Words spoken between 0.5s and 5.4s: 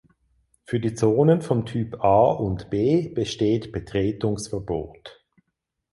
Für die Zonen vom Typ „A“ und „B“ besteht Betretungsverbot.